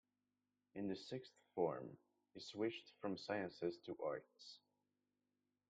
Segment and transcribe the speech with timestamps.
[0.73, 1.95] In the sixth form,
[2.33, 4.57] he switched from sciences to arts.